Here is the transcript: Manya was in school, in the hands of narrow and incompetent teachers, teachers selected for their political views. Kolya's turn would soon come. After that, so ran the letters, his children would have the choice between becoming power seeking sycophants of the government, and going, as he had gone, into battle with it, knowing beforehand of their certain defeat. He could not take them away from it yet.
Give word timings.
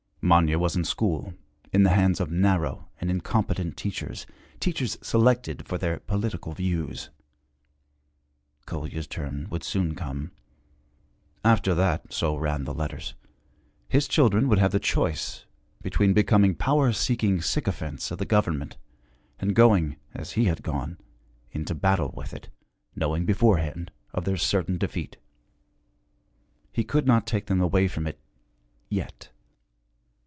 Manya 0.23 0.59
was 0.59 0.75
in 0.75 0.83
school, 0.83 1.33
in 1.73 1.81
the 1.81 1.89
hands 1.89 2.19
of 2.19 2.29
narrow 2.29 2.87
and 3.01 3.09
incompetent 3.09 3.75
teachers, 3.75 4.27
teachers 4.59 4.99
selected 5.01 5.65
for 5.67 5.79
their 5.79 5.97
political 6.01 6.51
views. 6.53 7.09
Kolya's 8.67 9.07
turn 9.07 9.47
would 9.49 9.63
soon 9.63 9.95
come. 9.95 10.29
After 11.43 11.73
that, 11.73 12.13
so 12.13 12.35
ran 12.35 12.65
the 12.65 12.73
letters, 12.73 13.15
his 13.89 14.07
children 14.07 14.47
would 14.47 14.59
have 14.59 14.71
the 14.71 14.79
choice 14.79 15.45
between 15.81 16.13
becoming 16.13 16.53
power 16.53 16.93
seeking 16.93 17.41
sycophants 17.41 18.11
of 18.11 18.19
the 18.19 18.23
government, 18.25 18.77
and 19.39 19.55
going, 19.55 19.95
as 20.13 20.33
he 20.33 20.43
had 20.45 20.61
gone, 20.61 20.99
into 21.51 21.73
battle 21.73 22.13
with 22.15 22.31
it, 22.31 22.47
knowing 22.95 23.25
beforehand 23.25 23.91
of 24.13 24.25
their 24.25 24.37
certain 24.37 24.77
defeat. 24.77 25.17
He 26.71 26.83
could 26.83 27.07
not 27.07 27.25
take 27.25 27.47
them 27.47 27.59
away 27.59 27.87
from 27.87 28.05
it 28.05 28.19
yet. 28.87 29.31